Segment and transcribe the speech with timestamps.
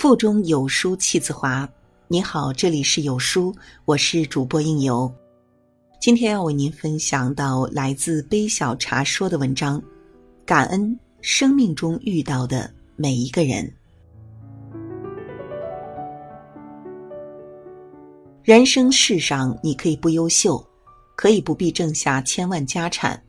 [0.00, 1.68] 腹中有书气自华。
[2.08, 5.14] 你好，这里是有书，我是主播应由。
[6.00, 9.78] 今天要为您分享到来自杯小茶说的文章：
[10.46, 13.70] 感恩生命中遇到的每一个人。
[18.42, 20.66] 人生世上，你可以不优秀，
[21.14, 23.22] 可以不必挣下千万家产，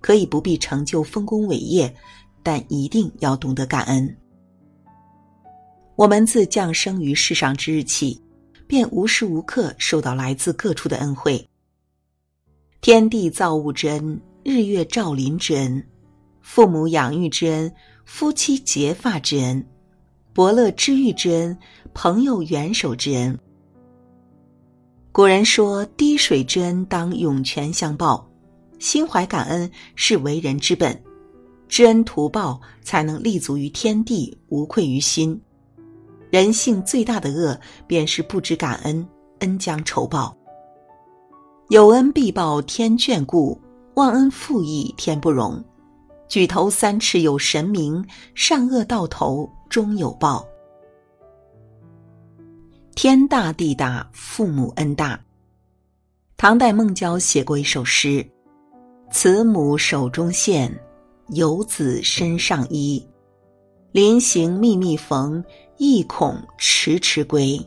[0.00, 1.94] 可以不必成就丰功伟业，
[2.42, 4.16] 但一定要懂得感恩。
[5.96, 8.20] 我们自降生于世上之日起，
[8.66, 11.42] 便无时无刻受到来自各处的恩惠。
[12.82, 15.82] 天地造物之恩，日月照临之恩，
[16.42, 17.72] 父母养育之恩，
[18.04, 19.66] 夫妻结发之恩，
[20.34, 21.56] 伯乐知遇之恩，
[21.94, 23.38] 朋友援手之恩。
[25.12, 28.28] 古人说：“滴水之恩，当涌泉相报。”
[28.78, 31.02] 心怀感恩是为人之本，
[31.68, 35.40] 知恩图报，才能立足于天地，无愧于心。
[36.30, 39.06] 人性最大的恶，便是不知感恩，
[39.40, 40.36] 恩将仇报。
[41.68, 43.58] 有恩必报，天眷顾；
[43.94, 45.62] 忘恩负义，天不容。
[46.28, 50.46] 举头三尺有神明，善恶到头终有报。
[52.96, 55.20] 天大地大，父母恩大。
[56.36, 58.26] 唐代孟郊写过一首诗
[59.10, 60.72] ：“慈母手中线，
[61.28, 63.06] 游子身上衣。
[63.92, 65.42] 临行密密缝，
[65.78, 67.60] 意恐迟迟归。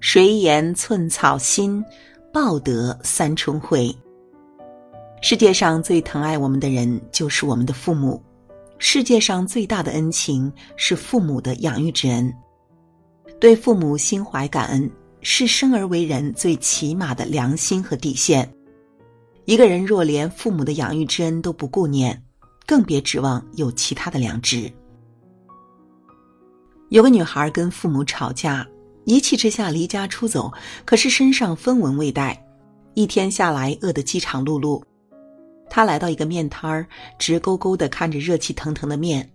[0.00, 1.84] 谁言寸草心？”
[2.32, 3.90] 报得三春晖。
[5.22, 8.22] 世界上最疼爱我们的人就是我们的父母，
[8.76, 12.30] 世界上最大的恩情是父母的养育之恩。
[13.40, 14.90] 对父母心怀感恩，
[15.22, 18.46] 是生而为人最起码的良心和底线。
[19.46, 22.22] 一个人若连父母的养育之恩都不顾念，
[22.66, 24.70] 更别指望有其他的良知。
[26.88, 28.66] 有个女孩跟父母吵架。
[29.04, 30.52] 一气之下离家出走，
[30.84, 32.44] 可是身上分文未带，
[32.94, 34.82] 一天下来饿得饥肠辘辘。
[35.70, 36.84] 她来到一个面摊儿，
[37.16, 39.28] 直勾勾的看着热气腾腾的面。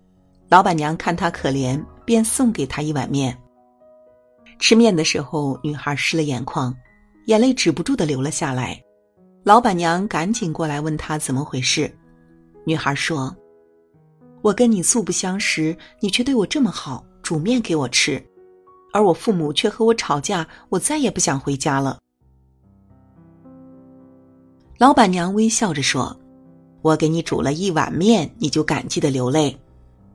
[0.50, 3.38] 老板娘看他可怜，便送给他一碗面。
[4.60, 6.76] 吃面的时候，女孩湿了眼眶，
[7.28, 8.78] 眼泪止不住的流了下来。
[9.46, 11.90] 老板娘赶紧过来问她怎么回事。
[12.66, 13.34] 女孩说
[14.44, 18.22] ：“我跟你素不相识，你却对我这么好，煮面给我吃。”
[18.92, 21.97] 而我父母却和我吵架，我再也不想回家了。
[24.78, 26.14] 老板娘微笑着说
[26.84, 29.58] ：“我给你煮了一碗面，你就感激的流泪。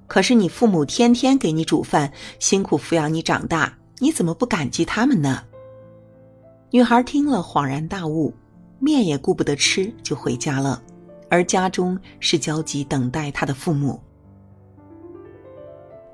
[0.07, 5.43] 可是你父母天天给你煮饭，辛苦抚养你长大，你怎么不感激他们呢？”
[6.71, 8.31] 女孩听了恍然大悟，
[8.79, 10.83] 面也顾不得吃，就回家了。
[11.31, 13.99] 而家中是焦急等待她的父母。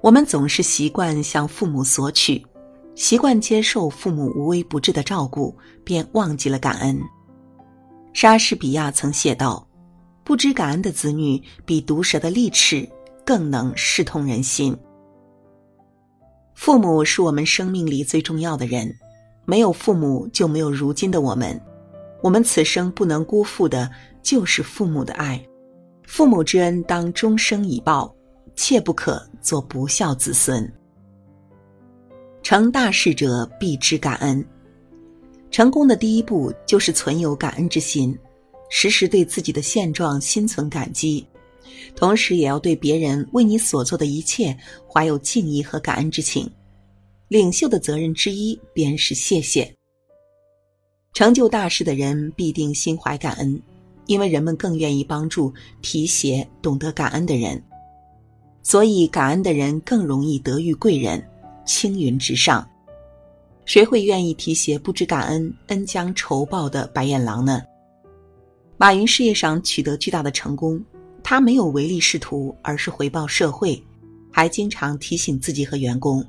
[0.02, 2.44] 我们总是习惯向父母索取。
[2.96, 7.00] 习惯接受父母无微不至的照顾，便忘记了感恩。
[8.12, 9.66] 莎士比亚曾写道
[10.24, 12.86] ：“不知感恩的子女，比毒蛇的利齿
[13.24, 14.76] 更能视痛人心。”
[16.54, 18.94] 父母是我们生命里最重要的人，
[19.46, 21.58] 没有父母就没有如今的我们。
[22.22, 23.90] 我们此生不能辜负的，
[24.22, 25.42] 就是父母的爱。
[26.06, 28.14] 父母之恩当终生以报，
[28.54, 30.72] 切不可做不孝子孙。
[32.42, 34.44] 成大事者必知感恩，
[35.50, 38.18] 成功的第一步就是存有感恩之心，
[38.70, 41.24] 时时对自己的现状心存感激，
[41.94, 44.56] 同时也要对别人为你所做的一切
[44.90, 46.50] 怀有敬意和感恩之情。
[47.28, 49.72] 领袖的责任之一便是谢谢。
[51.14, 53.62] 成就大事的人必定心怀感恩，
[54.06, 57.62] 因为人们更愿意帮助提携懂得感恩的人，
[58.62, 61.22] 所以感恩的人更容易得遇贵人。
[61.64, 62.68] 青云直上，
[63.64, 67.62] 谁会愿意提携不知感恩、恩将仇报的白眼狼呢？
[68.76, 70.84] 马云事业上取得巨大的成功，
[71.22, 73.80] 他没有唯利是图，而是回报社会，
[74.32, 76.24] 还经常提醒自己和员工：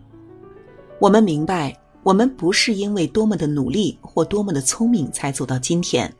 [0.99, 6.13] 我们明白，我们不是因为多么的努力或多么的聪明才走到今天，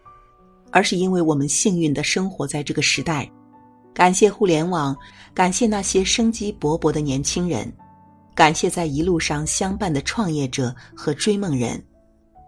[0.71, 3.31] 而是因为我们幸运的生活在这个时代。
[3.93, 4.95] 感谢互联网，
[5.33, 7.71] 感谢那些生机勃勃的年轻人。
[8.35, 11.79] 感谢在一路上相伴的创业者和追梦人，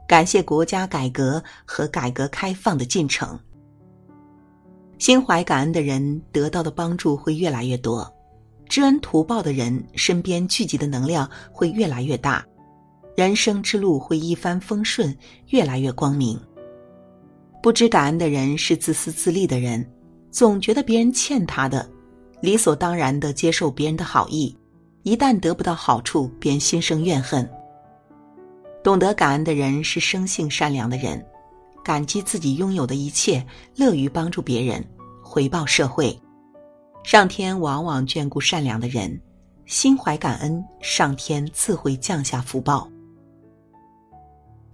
[0.08, 3.40] 感谢国家改革和改革开放的进程。
[4.98, 8.12] 心怀感恩的人得到的帮助会越来越多，
[8.68, 12.44] 知恩图报的人身边聚集的能量会越来越大，
[13.16, 15.16] 人生之路会一帆风顺，
[15.50, 16.40] 越来越光明。
[17.62, 19.88] 不知感恩的人是自私自利的人，
[20.36, 21.90] 总觉得别人欠他的，
[22.42, 24.54] 理所当然的接受别人的好意。
[25.04, 27.50] 一旦得不到好处，便心生怨恨。
[28.84, 31.26] 懂得感恩的人是生性善良的人，
[31.82, 33.42] 感激自己拥有的一切，
[33.78, 34.86] 乐于帮助别人，
[35.24, 36.14] 回报社会。
[37.02, 39.18] 上天往往眷顾善良的人，
[39.66, 42.90] 心怀感恩，上天自会降下福报。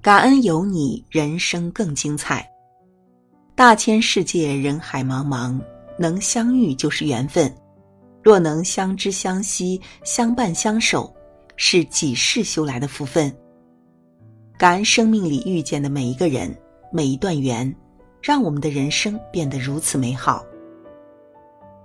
[0.02, 2.51] 感恩有你，人生更精彩。
[3.62, 5.56] 大千世界，人海茫茫，
[5.96, 7.56] 能相遇就是缘分。
[8.24, 11.16] 若能相知相惜、相伴相守，
[11.58, 13.32] 是几世修来的福分。
[14.58, 16.52] 感恩生命里遇见的每一个人、
[16.92, 17.72] 每一段缘，
[18.20, 20.44] 让我们的人生变得如此美好。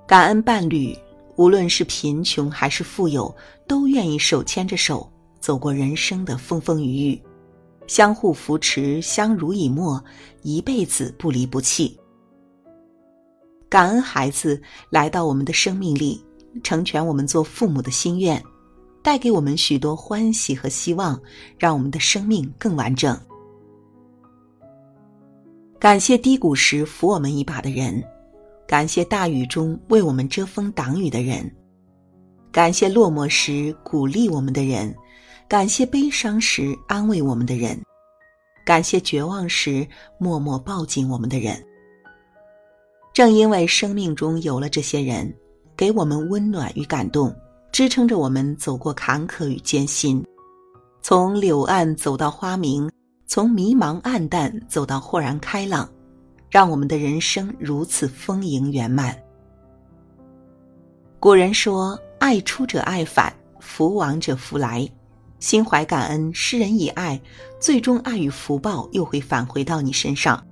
[0.07, 0.97] 感恩伴侣，
[1.37, 3.37] 无论是贫穷还是富有，
[3.67, 5.07] 都愿意手牵着手
[5.41, 7.23] 走过人生的风风雨雨，
[7.87, 10.03] 相互扶持，相濡以沫，
[10.43, 11.99] 一辈子不离不弃。
[13.69, 14.61] 感恩孩子
[14.91, 16.25] 来到我们的生命里，
[16.63, 18.43] 成全我们做父母的心愿。
[19.03, 21.17] 带给我们许多欢喜和希望，
[21.57, 23.17] 让我们的生命更完整。
[25.79, 28.03] 感谢低谷时扶我们一把的人，
[28.67, 31.49] 感谢大雨中为我们遮风挡雨的人，
[32.51, 34.93] 感谢落寞时鼓励我们的人，
[35.49, 37.81] 感谢悲伤时安慰我们的人，
[38.65, 39.87] 感谢绝望时
[40.19, 41.65] 默默抱紧我们的人。
[43.15, 45.33] 正因为生命中有了这些人，
[45.77, 47.33] 给我们温暖与感动。
[47.71, 50.25] 支撑着我们走过坎坷与艰辛，
[51.03, 52.91] 从柳暗走到花明，
[53.27, 55.89] 从迷茫暗淡走到豁然开朗，
[56.51, 59.15] 让我们的人生如此丰盈圆满。
[61.21, 64.89] 古人说：“爱出者爱返，福往者福来。”
[65.39, 67.21] 心怀感恩，施人以爱，
[67.61, 70.43] 最终爱与福报又会返回到你身上。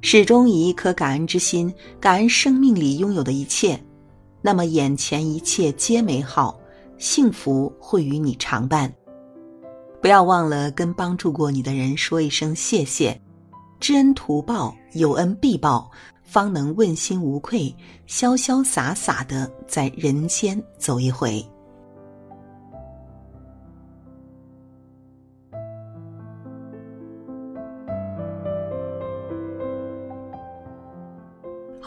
[0.00, 3.78] 始终以一颗感恩之心，感恩生命里拥有的一切。
[4.40, 6.58] 那么眼前一切皆美好，
[6.98, 8.92] 幸福会与你常伴。
[10.00, 13.20] 不要忘了跟帮助过你的人说一声谢谢，
[13.80, 15.90] 知恩图报，有恩必报，
[16.22, 17.74] 方能问心无愧，
[18.06, 21.44] 潇潇洒洒的在人间走一回。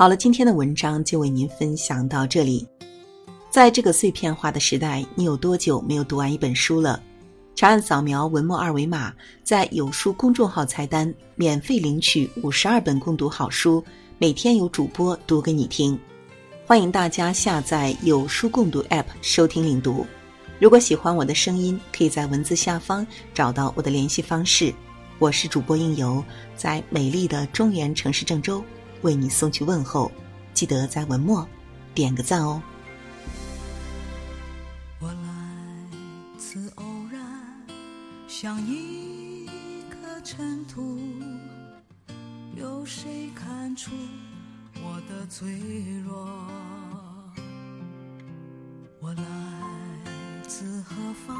[0.01, 2.67] 好了，今天的文章就为您分享到这里。
[3.51, 6.99] 在这个碎片化的时代，你有多久没有读完一本书了？
[7.53, 9.13] 长按扫描文末二维码，
[9.43, 13.83] 在有书公众号菜单免费领取五十二本共读好书，
[14.17, 15.95] 每天有主播读给你听。
[16.65, 20.03] 欢迎大家下载有书共读 App 收听领读。
[20.57, 23.05] 如果喜欢我的声音，可以在文字下方
[23.35, 24.73] 找到我的联系方式。
[25.19, 26.25] 我是主播应由，
[26.55, 28.63] 在美丽的中原城市郑州。
[29.03, 30.11] 为你送去问候，
[30.53, 31.47] 记得在文末
[31.93, 32.61] 点个赞哦。
[34.99, 35.19] 我来
[36.37, 37.21] 自偶然，
[38.27, 39.47] 像一
[39.89, 40.99] 颗尘土，
[42.55, 43.91] 有谁看出
[44.75, 45.59] 我的脆
[46.05, 46.27] 弱？
[48.99, 49.23] 我来
[50.47, 50.95] 自何
[51.25, 51.35] 方？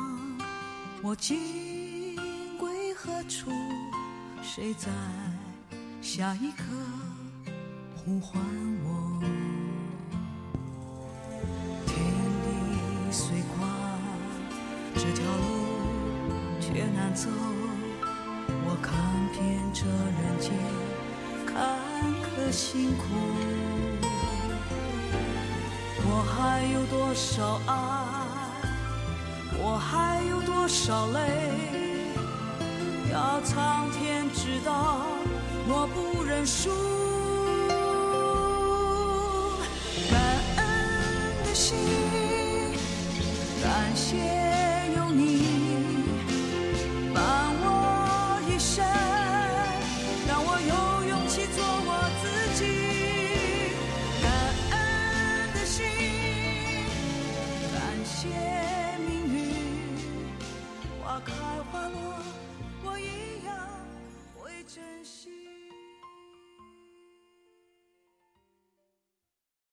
[1.03, 2.15] 我今
[2.57, 3.51] 归何处？
[4.41, 4.89] 谁在
[6.01, 6.63] 下一刻？
[8.03, 8.41] 呼唤
[8.83, 9.21] 我，
[11.85, 11.95] 天
[12.43, 13.69] 地虽宽，
[14.95, 15.37] 这条路
[16.59, 17.29] 却难走。
[18.49, 18.91] 我看
[19.33, 19.39] 遍
[19.71, 20.51] 这人间
[21.45, 21.53] 坎
[22.23, 23.03] 坷辛苦，
[26.03, 27.71] 我还有多少爱？
[29.59, 31.19] 我还有多少泪？
[33.11, 35.05] 要苍天知道，
[35.67, 37.00] 我不认输。
[41.61, 41.77] 心
[43.61, 44.40] 感谢。